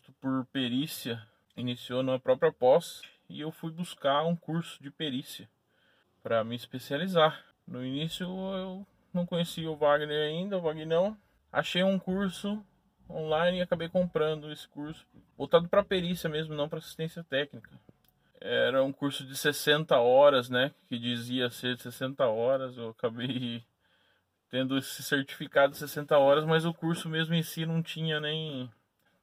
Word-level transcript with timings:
por 0.00 0.46
perícia 0.46 1.22
iniciou 1.56 2.02
na 2.02 2.18
própria 2.18 2.52
pós 2.52 3.02
e 3.28 3.40
eu 3.40 3.50
fui 3.50 3.70
buscar 3.70 4.24
um 4.24 4.36
curso 4.36 4.82
de 4.82 4.90
perícia 4.90 5.48
para 6.22 6.42
me 6.44 6.54
especializar. 6.54 7.44
No 7.66 7.84
início 7.84 8.24
eu 8.26 8.86
não 9.12 9.26
conhecia 9.26 9.70
o 9.70 9.76
Wagner 9.76 10.28
ainda, 10.28 10.58
o 10.58 10.60
Vagnão. 10.60 11.16
Achei 11.52 11.82
um 11.82 11.98
curso 11.98 12.64
online 13.10 13.58
e 13.58 13.62
acabei 13.62 13.88
comprando 13.88 14.50
esse 14.50 14.66
curso, 14.68 15.06
voltado 15.36 15.68
para 15.68 15.84
perícia 15.84 16.28
mesmo, 16.28 16.54
não 16.54 16.68
para 16.68 16.78
assistência 16.78 17.22
técnica. 17.22 17.70
Era 18.40 18.82
um 18.82 18.92
curso 18.92 19.24
de 19.24 19.36
60 19.36 19.96
horas, 19.98 20.48
né, 20.48 20.72
que 20.88 20.98
dizia 20.98 21.50
ser 21.50 21.76
de 21.76 21.82
60 21.82 22.26
horas. 22.26 22.76
Eu 22.76 22.90
acabei 22.90 23.62
tendo 24.50 24.76
esse 24.76 25.02
certificado 25.02 25.72
de 25.72 25.78
60 25.78 26.18
horas, 26.18 26.44
mas 26.44 26.64
o 26.64 26.74
curso 26.74 27.08
mesmo 27.08 27.34
em 27.34 27.42
si 27.42 27.64
não 27.64 27.82
tinha 27.82 28.20
nem 28.20 28.70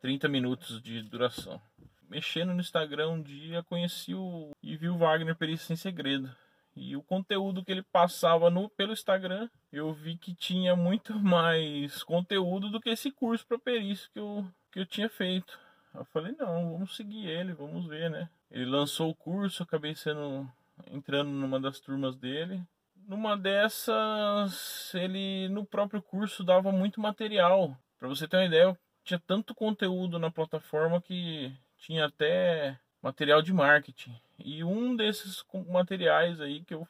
30 0.01 0.27
minutos 0.27 0.81
de 0.81 1.01
duração. 1.03 1.61
Mexendo 2.09 2.53
no 2.53 2.61
Instagram 2.61 3.09
um 3.09 3.21
dia, 3.21 3.63
conheci 3.63 4.15
o 4.15 4.51
e 4.63 4.75
vi 4.75 4.89
o 4.89 4.97
Wagner 4.97 5.35
Perícia 5.35 5.67
Sem 5.67 5.75
Segredo. 5.75 6.29
E 6.75 6.95
o 6.95 7.03
conteúdo 7.03 7.63
que 7.63 7.71
ele 7.71 7.83
passava 7.83 8.49
no, 8.49 8.69
pelo 8.69 8.93
Instagram, 8.93 9.49
eu 9.71 9.91
vi 9.93 10.17
que 10.17 10.33
tinha 10.33 10.75
muito 10.75 11.13
mais 11.19 12.03
conteúdo 12.03 12.69
do 12.69 12.79
que 12.79 12.89
esse 12.89 13.11
curso 13.11 13.45
para 13.45 13.59
perícia 13.59 14.09
que 14.13 14.19
eu, 14.19 14.45
que 14.71 14.79
eu 14.79 14.85
tinha 14.85 15.09
feito. 15.09 15.59
Eu 15.93 16.05
falei, 16.05 16.33
não, 16.37 16.71
vamos 16.71 16.95
seguir 16.95 17.27
ele, 17.27 17.53
vamos 17.53 17.85
ver, 17.85 18.09
né? 18.09 18.29
Ele 18.49 18.65
lançou 18.65 19.09
o 19.09 19.15
curso, 19.15 19.63
acabei 19.63 19.95
sendo 19.95 20.49
entrando 20.91 21.29
numa 21.29 21.59
das 21.59 21.79
turmas 21.79 22.15
dele. 22.15 22.63
Numa 23.07 23.35
dessas, 23.35 24.93
ele 24.93 25.49
no 25.49 25.65
próprio 25.65 26.01
curso 26.01 26.43
dava 26.43 26.71
muito 26.71 27.01
material. 27.01 27.75
Para 27.97 28.07
você 28.07 28.27
ter 28.27 28.37
uma 28.37 28.45
ideia, 28.45 28.77
tinha 29.09 29.19
tanto 29.25 29.55
conteúdo 29.55 30.19
na 30.19 30.29
plataforma 30.29 31.01
que 31.01 31.51
tinha 31.77 32.05
até 32.05 32.77
material 33.01 33.41
de 33.41 33.51
marketing. 33.51 34.15
E 34.37 34.63
um 34.63 34.95
desses 34.95 35.43
materiais 35.67 36.39
aí 36.39 36.63
que 36.63 36.75
eu 36.75 36.87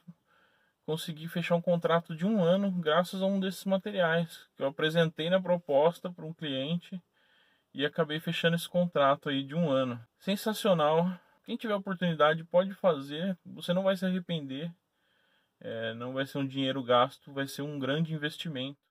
consegui 0.84 1.28
fechar 1.28 1.54
um 1.54 1.62
contrato 1.62 2.14
de 2.14 2.26
um 2.26 2.42
ano 2.42 2.70
graças 2.72 3.22
a 3.22 3.26
um 3.26 3.40
desses 3.40 3.64
materiais 3.64 4.46
que 4.54 4.62
eu 4.62 4.66
apresentei 4.66 5.30
na 5.30 5.40
proposta 5.40 6.10
para 6.10 6.26
um 6.26 6.34
cliente 6.34 7.00
e 7.72 7.86
acabei 7.86 8.20
fechando 8.20 8.56
esse 8.56 8.68
contrato 8.68 9.30
aí 9.30 9.42
de 9.42 9.54
um 9.54 9.70
ano. 9.70 9.98
Sensacional. 10.18 11.10
Quem 11.44 11.56
tiver 11.56 11.74
oportunidade 11.74 12.44
pode 12.44 12.74
fazer, 12.74 13.36
você 13.46 13.72
não 13.72 13.84
vai 13.84 13.96
se 13.96 14.04
arrepender. 14.04 14.70
É, 15.58 15.94
não 15.94 16.12
vai 16.12 16.26
ser 16.26 16.36
um 16.36 16.46
dinheiro 16.46 16.82
gasto, 16.82 17.32
vai 17.32 17.46
ser 17.46 17.62
um 17.62 17.78
grande 17.78 18.12
investimento. 18.12 18.89